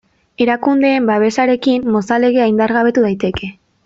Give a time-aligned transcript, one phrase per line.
[0.43, 3.51] Erakundeen babesarekin Mozal Legea indargabetu daiteke.